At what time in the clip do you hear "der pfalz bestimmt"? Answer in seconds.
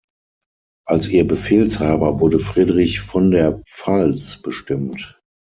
3.29-5.21